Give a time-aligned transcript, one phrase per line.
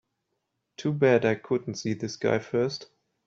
[0.77, 2.89] Too bad I couldn't see this guy first.